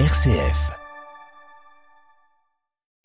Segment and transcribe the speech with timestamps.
[0.00, 0.72] RCF.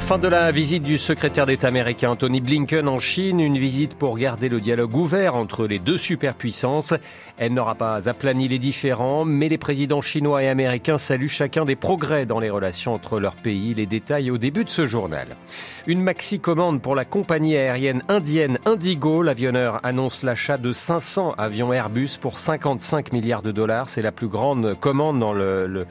[0.01, 4.17] Fin de la visite du secrétaire d'État américain Tony Blinken en Chine, une visite pour
[4.17, 6.96] garder le dialogue ouvert entre les deux superpuissances.
[7.38, 11.75] Elle n'aura pas aplani les différends, mais les présidents chinois et américains saluent chacun des
[11.75, 13.76] progrès dans les relations entre leurs pays.
[13.76, 15.38] Les détails au début de ce journal.
[15.86, 19.21] Une maxi-commande pour la compagnie aérienne indienne Indigo.
[19.21, 23.90] L'avionneur annonce l'achat de 500 avions Airbus pour 55 milliards de dollars.
[23.90, 25.86] C'est la plus grande commande dans le, le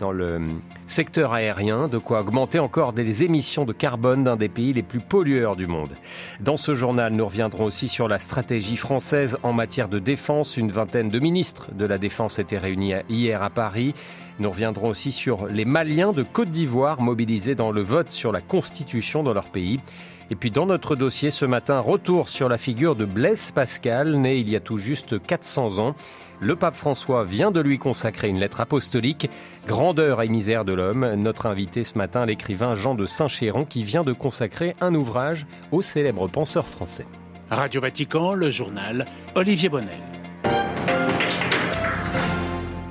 [0.00, 0.40] dans le
[0.86, 4.98] secteur aérien, de quoi augmenter encore les émissions de carbone d'un des pays les plus
[4.98, 5.90] pollueurs du monde.
[6.40, 10.56] Dans ce journal, nous reviendrons aussi sur la stratégie française en matière de défense.
[10.56, 13.94] Une vingtaine de ministres de la Défense étaient réunis hier à Paris.
[14.38, 18.40] Nous reviendrons aussi sur les Maliens de Côte d'Ivoire mobilisés dans le vote sur la
[18.40, 19.80] Constitution dans leur pays.
[20.30, 24.36] Et puis dans notre dossier ce matin, retour sur la figure de Blaise Pascal, né
[24.38, 25.96] il y a tout juste 400 ans.
[26.38, 29.28] Le pape François vient de lui consacrer une lettre apostolique,
[29.66, 31.14] Grandeur et misère de l'homme.
[31.16, 35.82] Notre invité ce matin, l'écrivain Jean de Saint-Chéron, qui vient de consacrer un ouvrage au
[35.82, 37.06] célèbre penseur français.
[37.50, 39.98] Radio Vatican, le journal, Olivier Bonnel.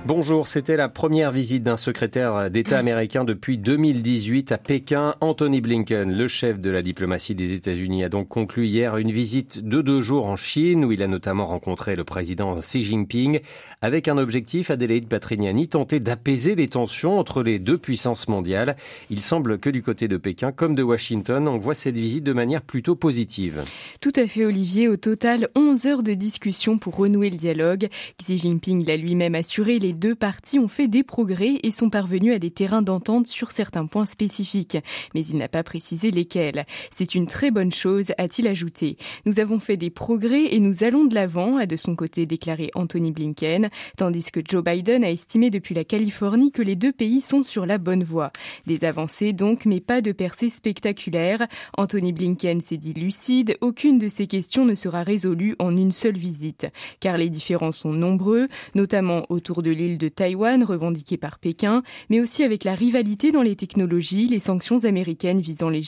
[0.10, 5.14] Bonjour, c'était la première visite d'un secrétaire d'État américain depuis 2018 à Pékin.
[5.22, 9.64] Anthony Blinken, le chef de la diplomatie des États-Unis, a donc conclu hier une visite
[9.64, 13.42] de deux jours en Chine où il a notamment rencontré le président Xi Jinping
[13.84, 18.78] avec un objectif, Adélaïde Patrignani, tenter d'apaiser les tensions entre les deux puissances mondiales.
[19.12, 22.34] Il semble que du côté de Pékin comme de Washington, on voit cette visite de
[22.34, 23.64] manière plutôt positive.
[24.02, 27.90] Tout à fait Olivier, au total 11 heures de discussion pour renouer le dialogue.
[28.18, 32.34] Xi Jinping l'a lui-même assuré, les deux parties ont fait des progrès et sont parvenus
[32.34, 34.78] à des terrains d'entente sur certains points spécifiques.
[35.14, 36.66] Mais il n'a pas précisé lesquels.
[36.96, 38.98] C'est une très bonne chose, a-t-il ajouté.
[39.26, 42.72] Nous avons fait des progrès et nous allons de l'avant, a de son côté déclaré
[42.76, 47.20] Anthony Blinken, tandis que Joe Biden a estimé depuis la Californie que les deux pays
[47.20, 48.32] sont sur la bonne voie.
[48.66, 51.46] Des avancées donc, mais pas de percées spectaculaires.
[51.78, 56.18] Anthony Blinken s'est dit lucide, aucune de ces questions ne sera résolue en une seule
[56.18, 56.68] visite,
[57.02, 62.20] car les différends sont nombreux, notamment autour de l'île de Taïwan revendiquée par Pékin, mais
[62.20, 65.82] aussi avec la rivalité dans les technologies, les sanctions américaines visant les,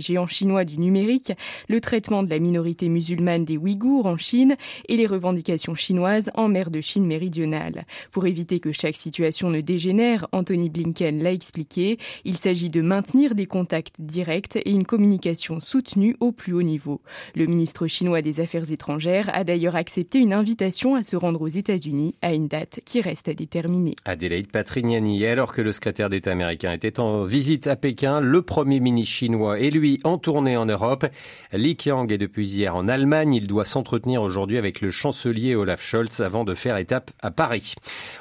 [0.00, 1.32] géants chinois du numérique,
[1.68, 4.56] le traitement de la minorité musulmane des Ouïghours en Chine
[4.88, 7.84] et les revendications chinoises en mer de Chine méridionale.
[8.12, 13.34] Pour éviter que chaque situation ne dégénère, Anthony Blinken l'a expliqué, il s'agit de maintenir
[13.34, 17.00] des contacts directs et une communication soutenue au plus haut niveau.
[17.34, 21.48] Le ministre chinois des Affaires étrangères a d'ailleurs accepté une invitation à se rendre aux
[21.48, 23.94] États-Unis à une date qui reste à déterminer.
[24.04, 28.80] Adélaïde Patrignani, alors que le secrétaire d'État américain était en visite à Pékin, le premier
[28.80, 31.06] ministre chinois est lui en tournée en Europe.
[31.52, 33.34] Li Qiang est depuis hier en Allemagne.
[33.34, 37.74] Il doit s'entretenir aujourd'hui avec le chancelier Olaf Scholz avant de faire étape à Paris.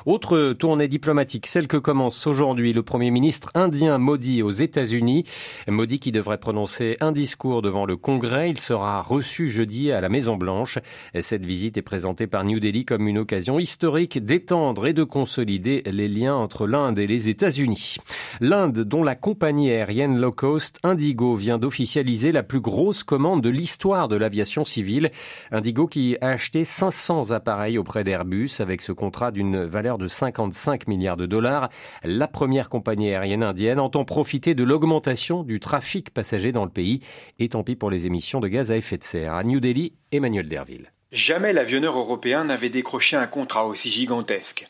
[0.05, 5.25] Autre tournée diplomatique, celle que commence aujourd'hui le premier ministre indien Modi aux États-Unis.
[5.67, 8.49] Modi qui devrait prononcer un discours devant le Congrès.
[8.49, 10.79] Il sera reçu jeudi à la Maison Blanche.
[11.19, 15.83] Cette visite est présentée par New Delhi comme une occasion historique d'étendre et de consolider
[15.85, 17.97] les liens entre l'Inde et les États-Unis.
[18.39, 23.49] L'Inde, dont la compagnie aérienne low cost Indigo vient d'officialiser la plus grosse commande de
[23.49, 25.11] l'histoire de l'aviation civile.
[25.51, 30.87] Indigo qui a acheté 500 appareils auprès d'Airbus avec ce contrat d'une valeur de 55
[30.87, 31.69] milliards de dollars.
[32.03, 37.01] La première compagnie aérienne indienne entend profiter de l'augmentation du trafic passager dans le pays
[37.39, 39.33] et tant pis pour les émissions de gaz à effet de serre.
[39.33, 40.91] À New Delhi, Emmanuel Derville.
[41.11, 44.67] Jamais l'avionneur européen n'avait décroché un contrat aussi gigantesque.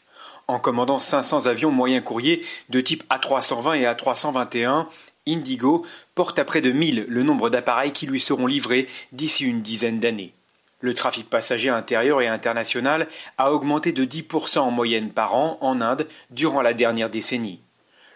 [0.49, 4.87] En commandant 500 avions moyens courriers de type A320 et A321,
[5.27, 9.61] Indigo porte à près de 1000 le nombre d'appareils qui lui seront livrés d'ici une
[9.61, 10.33] dizaine d'années.
[10.81, 13.07] Le trafic passager intérieur et international
[13.38, 17.59] a augmenté de 10% en moyenne par an en Inde durant la dernière décennie.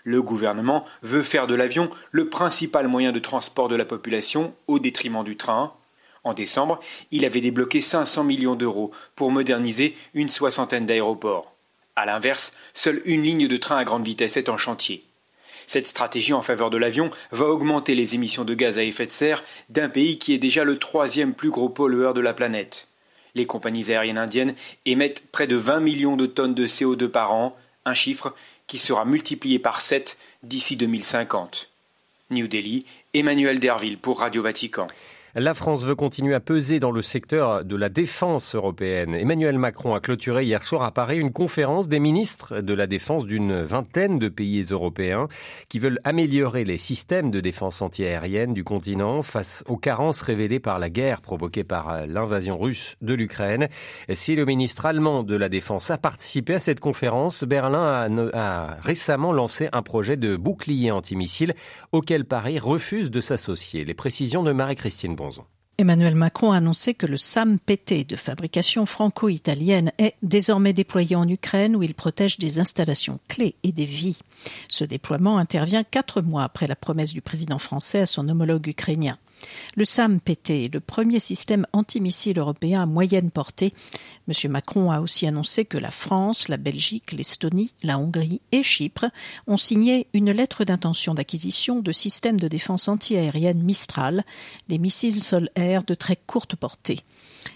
[0.03, 4.79] Le gouvernement veut faire de l'avion le principal moyen de transport de la population au
[4.79, 5.71] détriment du train.
[6.23, 6.79] En décembre,
[7.11, 11.52] il avait débloqué 500 millions d'euros pour moderniser une soixantaine d'aéroports.
[11.95, 15.03] A l'inverse, seule une ligne de train à grande vitesse est en chantier.
[15.67, 19.11] Cette stratégie en faveur de l'avion va augmenter les émissions de gaz à effet de
[19.11, 22.89] serre d'un pays qui est déjà le troisième plus gros pollueur de la planète.
[23.35, 24.55] Les compagnies aériennes indiennes
[24.85, 28.35] émettent près de 20 millions de tonnes de CO2 par an, un chiffre
[28.67, 31.69] qui sera multiplié par 7 d'ici 2050.
[32.29, 34.87] New Delhi, Emmanuel Derville pour Radio Vatican.
[35.35, 39.15] La France veut continuer à peser dans le secteur de la défense européenne.
[39.15, 43.25] Emmanuel Macron a clôturé hier soir à Paris une conférence des ministres de la défense
[43.25, 45.27] d'une vingtaine de pays européens
[45.69, 50.77] qui veulent améliorer les systèmes de défense antiaérienne du continent face aux carences révélées par
[50.77, 53.69] la guerre provoquée par l'invasion russe de l'Ukraine.
[54.13, 59.33] Si le ministre allemand de la Défense a participé à cette conférence, Berlin a, récemment
[59.33, 61.55] lancé un projet de bouclier antimissile
[61.91, 63.83] auquel Paris refuse de s'associer.
[63.83, 65.15] Les précisions de Marie-Christine
[65.79, 71.75] Emmanuel Macron a annoncé que le SAM-PT de fabrication franco-italienne est désormais déployé en Ukraine
[71.75, 74.19] où il protège des installations clés et des vies.
[74.69, 79.17] Ce déploiement intervient quatre mois après la promesse du président français à son homologue ukrainien.
[79.75, 83.73] Le SAM-PT le premier système antimissile européen à moyenne portée.
[84.27, 84.51] M.
[84.51, 89.05] Macron a aussi annoncé que la France, la Belgique, l'Estonie, la Hongrie et Chypre
[89.47, 94.23] ont signé une lettre d'intention d'acquisition de systèmes de défense antiaérienne Mistral,
[94.69, 96.99] les missiles sol-air de très courte portée.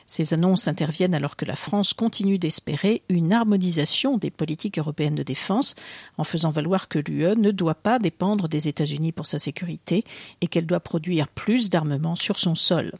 [0.09, 5.24] Ces annonces interviennent alors que la France continue d'espérer une harmonisation des politiques européennes de
[5.24, 5.75] défense,
[6.18, 10.06] en faisant valoir que l'UE ne doit pas dépendre des États-Unis pour sa sécurité
[10.39, 12.94] et qu'elle doit produire plus d'armement sur son sol.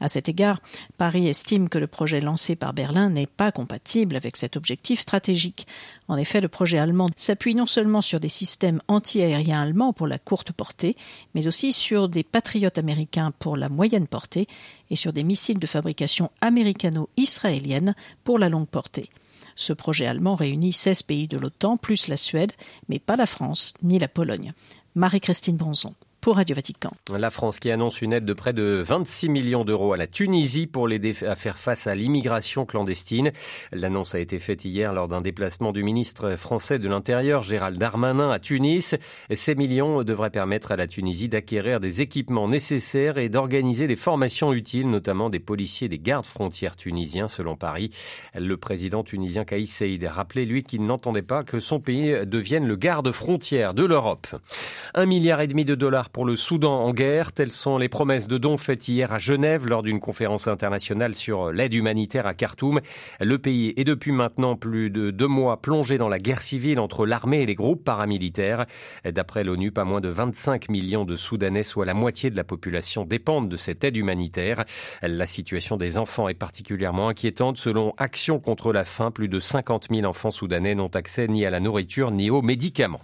[0.00, 0.62] À cet égard,
[0.96, 5.66] Paris estime que le projet lancé par Berlin n'est pas compatible avec cet objectif stratégique.
[6.08, 10.18] En effet, le projet allemand s'appuie non seulement sur des systèmes anti-aériens allemands pour la
[10.18, 10.96] courte portée,
[11.34, 14.46] mais aussi sur des patriotes américains pour la moyenne portée
[14.90, 17.94] et sur des missiles de fabrication américano-israélienne
[18.24, 19.10] pour la longue portée.
[19.54, 22.52] Ce projet allemand réunit 16 pays de l'OTAN plus la Suède,
[22.88, 24.52] mais pas la France ni la Pologne.
[24.94, 25.94] Marie-Christine Bronzon.
[26.32, 26.90] Radio Vatican.
[27.16, 30.66] La France qui annonce une aide de près de 26 millions d'euros à la Tunisie
[30.66, 33.32] pour l'aider à faire face à l'immigration clandestine.
[33.72, 38.30] L'annonce a été faite hier lors d'un déplacement du ministre français de l'Intérieur, Gérald Darmanin,
[38.30, 38.96] à Tunis.
[39.32, 44.52] Ces millions devraient permettre à la Tunisie d'acquérir des équipements nécessaires et d'organiser des formations
[44.52, 47.90] utiles, notamment des policiers et des gardes frontières tunisiens, selon Paris.
[48.34, 52.66] Le président tunisien Kaïs Saïd a rappelé, lui, qu'il n'entendait pas que son pays devienne
[52.66, 54.26] le garde frontière de l'Europe.
[54.94, 57.32] Un milliard et demi de dollars le Soudan en guerre.
[57.32, 61.52] Telles sont les promesses de dons faites hier à Genève lors d'une conférence internationale sur
[61.52, 62.80] l'aide humanitaire à Khartoum.
[63.20, 67.06] Le pays est depuis maintenant plus de deux mois plongé dans la guerre civile entre
[67.06, 68.66] l'armée et les groupes paramilitaires.
[69.04, 73.04] D'après l'ONU, pas moins de 25 millions de Soudanais, soit la moitié de la population,
[73.04, 74.64] dépendent de cette aide humanitaire.
[75.02, 77.58] La situation des enfants est particulièrement inquiétante.
[77.58, 81.50] Selon Action contre la faim, plus de 50 000 enfants soudanais n'ont accès ni à
[81.50, 83.02] la nourriture ni aux médicaments.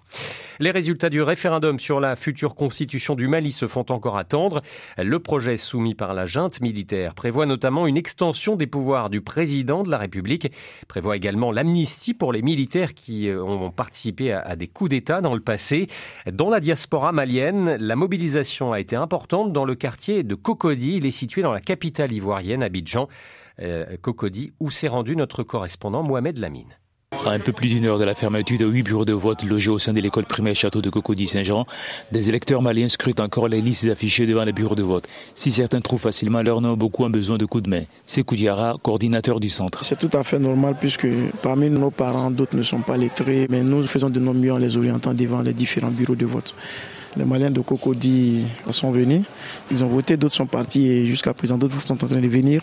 [0.61, 4.63] Les résultats du référendum sur la future constitution du Mali se font encore attendre.
[4.99, 9.83] Le projet soumis par la junte militaire prévoit notamment une extension des pouvoirs du président
[9.83, 10.53] de la République,
[10.89, 15.35] prévoit également l'amnistie pour les militaires qui euh, ont participé à des coups d'État dans
[15.35, 15.89] le passé.
[16.31, 20.97] Dans la diaspora malienne, la mobilisation a été importante dans le quartier de Cocody.
[20.97, 23.09] Il est situé dans la capitale ivoirienne, Abidjan.
[23.61, 26.75] Euh, Cocody, où s'est rendu notre correspondant Mohamed Lamine.
[27.25, 29.71] À un peu plus d'une heure de la fermeture de huit bureaux de vote logés
[29.71, 31.67] au sein de l'école primaire Château de Cocody-Saint-Jean,
[32.11, 35.07] des électeurs maliens scrutent encore les listes affichées devant les bureaux de vote.
[35.33, 37.83] Si certains trouvent facilement leur nom, beaucoup ont besoin de coups de main.
[38.07, 39.85] C'est Koudiara, coordinateur du centre.
[39.85, 41.07] C'est tout à fait normal puisque
[41.43, 44.59] parmi nos parents, d'autres ne sont pas lettrés, mais nous faisons de nos mieux en
[44.59, 46.57] les orientant devant les différents bureaux de vote.
[47.15, 49.23] Les Maliens de Cocody sont venus,
[49.71, 52.63] ils ont voté, d'autres sont partis et jusqu'à présent d'autres sont en train de venir.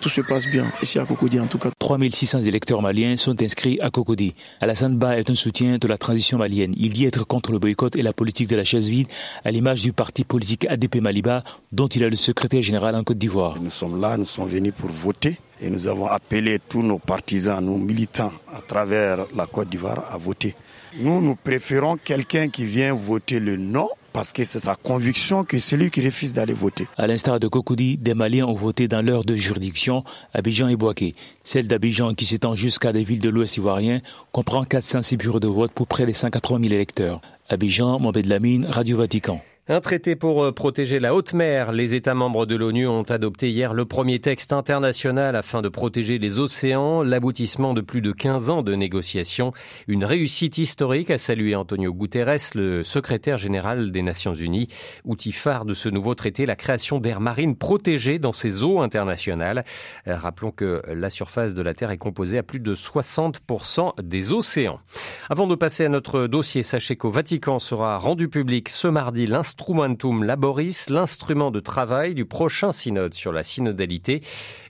[0.00, 1.70] Tout se passe bien ici à Cocody en tout cas.
[1.80, 4.32] 3600 électeurs maliens sont inscrits à Cocody.
[4.60, 6.74] Alassane Ba est un soutien de la transition malienne.
[6.76, 9.08] Il dit être contre le boycott et la politique de la chaise vide
[9.44, 11.42] à l'image du parti politique ADP Maliba
[11.72, 13.56] dont il est le secrétaire général en Côte d'Ivoire.
[13.60, 17.64] Nous sommes là, nous sommes venus pour voter et nous avons appelé tous nos partisans,
[17.64, 20.54] nos militants à travers la Côte d'Ivoire à voter.
[21.00, 25.60] Nous, nous préférons quelqu'un qui vient voter le non parce que c'est sa conviction que
[25.60, 26.88] c'est lui qui refuse d'aller voter.
[26.96, 30.02] À l'instar de Kokoudi, des Maliens ont voté dans l'heure de juridiction,
[30.34, 31.12] Abidjan et Boaké.
[31.44, 34.00] Celle d'Abidjan, qui s'étend jusqu'à des villes de l'Ouest ivoirien,
[34.32, 37.20] comprend 406 bureaux de vote pour près de 53 000 électeurs.
[37.48, 39.40] Abidjan, Mohamed Lamine, Radio Vatican.
[39.70, 41.72] Un traité pour euh, protéger la haute mer.
[41.72, 46.16] Les États membres de l'ONU ont adopté hier le premier texte international afin de protéger
[46.18, 49.52] les océans, l'aboutissement de plus de 15 ans de négociations.
[49.86, 54.68] Une réussite historique, a salué Antonio Guterres, le secrétaire général des Nations Unies.
[55.04, 59.64] Outil phare de ce nouveau traité, la création d'aires marines protégées dans ces eaux internationales.
[60.06, 64.32] Euh, rappelons que la surface de la Terre est composée à plus de 60% des
[64.32, 64.80] océans.
[65.28, 69.57] Avant de passer à notre dossier, sachez qu'au Vatican sera rendu public ce mardi l'instant
[69.58, 74.22] Instrumentum Laboris, l'instrument de travail du prochain synode sur la synodalité.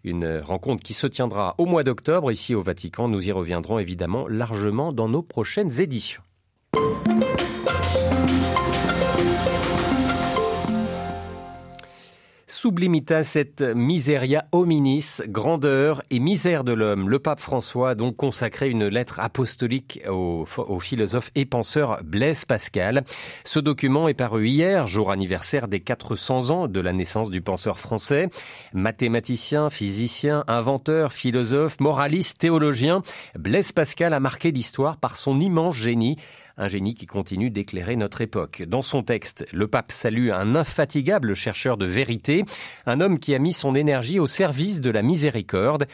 [0.02, 3.06] Une rencontre qui se tiendra au mois d'octobre ici au Vatican.
[3.06, 6.22] Nous y reviendrons évidemment largement dans nos prochaines éditions.
[12.68, 17.08] Sublimitas et miseria hominis, grandeur et misère de l'homme.
[17.08, 22.44] Le pape François a donc consacré une lettre apostolique au, au philosophe et penseur Blaise
[22.44, 23.04] Pascal.
[23.42, 27.80] Ce document est paru hier, jour anniversaire des 400 ans de la naissance du penseur
[27.80, 28.28] français.
[28.74, 33.00] Mathématicien, physicien, inventeur, philosophe, moraliste, théologien,
[33.34, 36.18] Blaise Pascal a marqué l'histoire par son immense génie
[36.58, 38.64] un génie qui continue d'éclairer notre époque.
[38.66, 42.44] Dans son texte, le pape salue un infatigable chercheur de vérité,
[42.84, 45.86] un homme qui a mis son énergie au service de la miséricorde.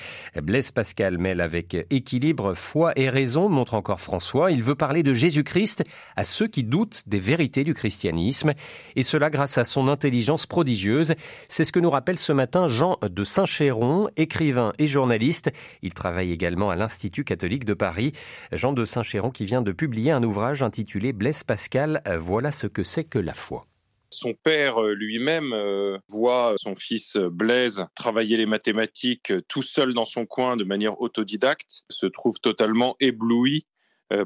[0.43, 4.51] Blaise Pascal mêle avec équilibre foi et raison, montre encore François.
[4.51, 5.85] Il veut parler de Jésus-Christ
[6.17, 8.55] à ceux qui doutent des vérités du christianisme,
[8.97, 11.15] et cela grâce à son intelligence prodigieuse.
[11.49, 15.51] C'est ce que nous rappelle ce matin Jean de Saint-Chéron, écrivain et journaliste.
[15.83, 18.13] Il travaille également à l'Institut catholique de Paris.
[18.53, 22.67] Jean de Saint-Chéron qui vient de publier un ouvrage intitulé Blaise Pascal, euh, voilà ce
[22.67, 23.67] que c'est que la foi.
[24.11, 30.05] Son père euh, lui-même euh, voit son fils Blaise travailler les mathématiques tout seul dans
[30.05, 33.67] son coin de manière autodidacte, se trouve totalement ébloui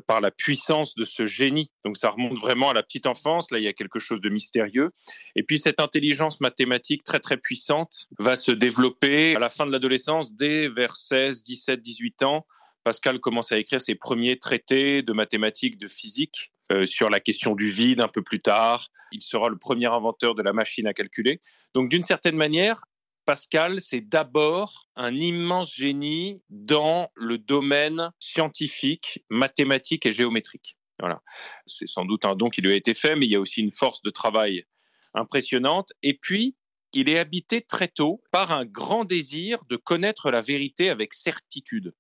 [0.07, 1.71] par la puissance de ce génie.
[1.85, 4.29] Donc ça remonte vraiment à la petite enfance, là il y a quelque chose de
[4.29, 4.91] mystérieux.
[5.37, 9.71] Et puis cette intelligence mathématique très très puissante va se développer à la fin de
[9.71, 12.45] l'adolescence dès vers 16, 17, 18 ans
[12.89, 17.55] Pascal commence à écrire ses premiers traités de mathématiques, de physique euh, sur la question
[17.55, 18.89] du vide un peu plus tard.
[19.13, 21.43] Il sera le premier inventeur de la machine à calculer.
[21.75, 22.85] Donc d'une certaine manière,
[23.27, 30.79] Pascal, c'est d'abord un immense génie dans le domaine scientifique, mathématique et géométrique.
[30.99, 31.21] Voilà.
[31.67, 33.61] C'est sans doute un don qui lui a été fait, mais il y a aussi
[33.61, 34.65] une force de travail
[35.13, 35.93] impressionnante.
[36.03, 36.57] Et puis,
[36.95, 41.93] il est habité très tôt par un grand désir de connaître la vérité avec certitude.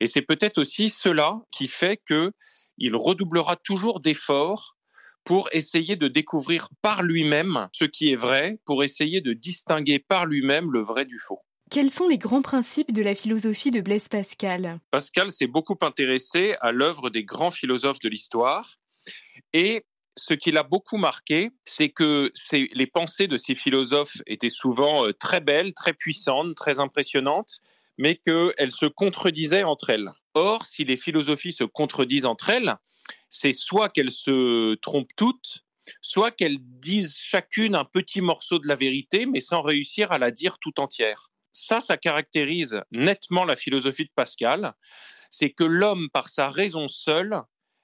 [0.00, 4.76] Et c'est peut-être aussi cela qui fait qu'il redoublera toujours d'efforts
[5.24, 10.26] pour essayer de découvrir par lui-même ce qui est vrai, pour essayer de distinguer par
[10.26, 11.40] lui-même le vrai du faux.
[11.70, 14.78] Quels sont les grands principes de la philosophie de Blaise Pascal?
[14.90, 18.78] Pascal s'est beaucoup intéressé à l'œuvre des grands philosophes de l'histoire.
[19.54, 19.86] Et
[20.16, 25.12] ce qui l'a beaucoup marqué, c'est que les pensées de ces philosophes étaient souvent euh,
[25.12, 27.60] très belles, très puissantes, très impressionnantes,
[27.98, 30.10] mais qu'elles se contredisaient entre elles.
[30.34, 32.76] Or, si les philosophies se contredisent entre elles,
[33.28, 35.64] c'est soit qu'elles se trompent toutes,
[36.00, 40.30] soit qu'elles disent chacune un petit morceau de la vérité, mais sans réussir à la
[40.30, 41.30] dire tout entière.
[41.52, 44.74] Ça, ça caractérise nettement la philosophie de Pascal,
[45.30, 47.40] c'est que l'homme, par sa raison seule,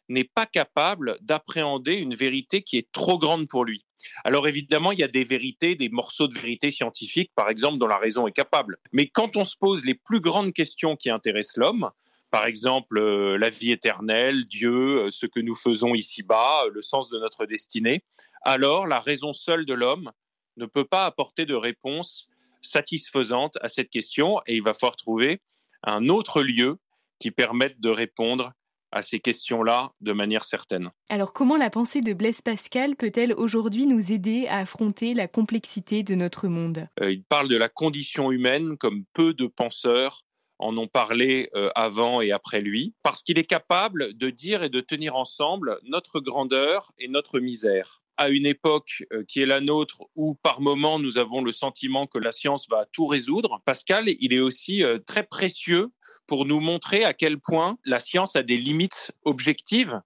[0.09, 3.85] n'est pas capable d'appréhender une vérité qui est trop grande pour lui.
[4.25, 7.87] Alors évidemment, il y a des vérités, des morceaux de vérité scientifiques, par exemple, dont
[7.87, 8.79] la raison est capable.
[8.93, 11.91] Mais quand on se pose les plus grandes questions qui intéressent l'homme,
[12.31, 16.83] par exemple euh, la vie éternelle, Dieu, euh, ce que nous faisons ici-bas, euh, le
[16.83, 18.05] sens de notre destinée,
[18.43, 20.13] alors la raison seule de l'homme
[20.57, 22.29] ne peut pas apporter de réponse
[22.61, 25.41] satisfaisante à cette question et il va falloir trouver
[25.85, 26.79] un autre lieu
[27.19, 28.53] qui permette de répondre
[28.93, 30.91] à ces questions-là de manière certaine.
[31.09, 36.03] Alors comment la pensée de Blaise Pascal peut-elle aujourd'hui nous aider à affronter la complexité
[36.03, 36.89] de notre monde?
[37.01, 40.23] Euh, Il parle de la condition humaine comme peu de penseurs
[40.59, 44.69] en ont parlé euh, avant et après lui, parce qu'il est capable de dire et
[44.69, 48.03] de tenir ensemble notre grandeur et notre misère.
[48.17, 52.07] À une époque euh, qui est la nôtre où par moment nous avons le sentiment
[52.07, 55.91] que la science va tout résoudre, Pascal, il est aussi euh, très précieux
[56.27, 60.01] pour nous montrer à quel point la science a des limites objectives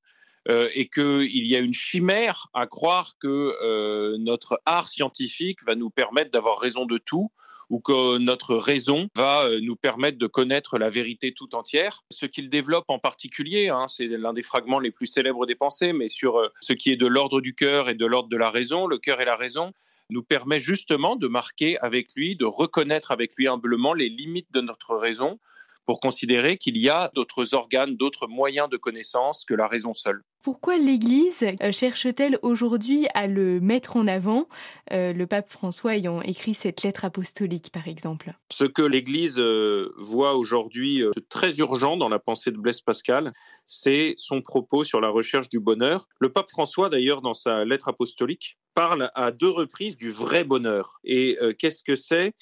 [0.49, 5.77] euh, et qu'il y a une chimère à croire que euh, notre art scientifique va
[5.77, 7.31] nous permettre d'avoir raison de tout
[7.71, 12.03] ou que notre raison va euh, nous permettre de connaître la vérité tout entière.
[12.11, 15.93] Ce qu'il développe en particulier, hein, c'est l'un des fragments les plus célèbres des pensées,
[15.93, 18.89] mais sur ce qui est de l'ordre du cœur et de l'ordre de la raison,
[18.89, 19.73] le cœur et la raison
[20.11, 24.61] nous permet justement de marquer avec lui, de reconnaître avec lui humblement les limites de
[24.61, 25.39] notre raison
[25.87, 30.23] pour considérer qu'il y a d'autres organes, d'autres moyens de connaissance que la raison seule.
[30.43, 34.49] Pourquoi l'Église euh, cherche-t-elle aujourd'hui à le mettre en avant,
[34.91, 38.35] euh, le pape François ayant écrit cette lettre apostolique par exemple?
[38.51, 43.33] Ce que l'Église euh, voit aujourd'hui très urgent dans la pensée de Blaise Pascal,
[43.67, 46.07] c'est son propos sur la recherche du bonheur.
[46.19, 50.99] Le pape François d'ailleurs dans sa lettre apostolique parle à deux reprises du vrai bonheur.
[51.05, 52.33] Et qu'est-ce que c'est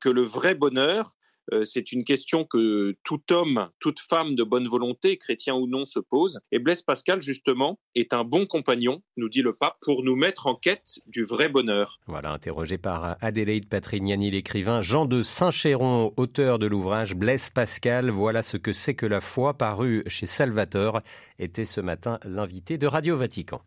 [0.00, 1.14] que le vrai bonheur?
[1.62, 5.98] C'est une question que tout homme, toute femme de bonne volonté, chrétien ou non, se
[5.98, 6.40] pose.
[6.52, 10.46] Et Blaise Pascal, justement, est un bon compagnon, nous dit le pape, pour nous mettre
[10.46, 11.98] en quête du vrai bonheur.
[12.06, 18.42] Voilà, interrogé par Adélaïde Patrignani, l'écrivain Jean de Saint-Chéron, auteur de l'ouvrage Blaise Pascal, voilà
[18.42, 21.00] ce que c'est que la foi, paru chez Salvator,
[21.38, 23.62] était ce matin l'invité de Radio Vatican.